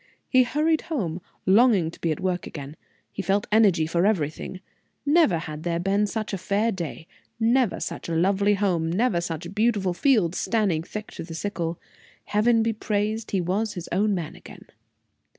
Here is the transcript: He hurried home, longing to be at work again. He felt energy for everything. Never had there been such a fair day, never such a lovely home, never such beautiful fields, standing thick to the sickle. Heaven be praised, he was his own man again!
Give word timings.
He 0.27 0.41
hurried 0.41 0.81
home, 0.89 1.21
longing 1.45 1.91
to 1.91 1.99
be 2.01 2.11
at 2.11 2.19
work 2.19 2.47
again. 2.47 2.75
He 3.11 3.21
felt 3.21 3.45
energy 3.51 3.85
for 3.85 4.07
everything. 4.07 4.59
Never 5.05 5.37
had 5.37 5.61
there 5.61 5.77
been 5.79 6.07
such 6.07 6.33
a 6.33 6.39
fair 6.39 6.71
day, 6.71 7.05
never 7.39 7.79
such 7.79 8.09
a 8.09 8.15
lovely 8.15 8.55
home, 8.55 8.89
never 8.91 9.21
such 9.21 9.53
beautiful 9.53 9.93
fields, 9.93 10.39
standing 10.39 10.81
thick 10.81 11.11
to 11.11 11.23
the 11.23 11.35
sickle. 11.35 11.79
Heaven 12.25 12.63
be 12.63 12.73
praised, 12.73 13.29
he 13.29 13.41
was 13.41 13.73
his 13.75 13.87
own 13.91 14.15
man 14.15 14.35
again! 14.35 14.65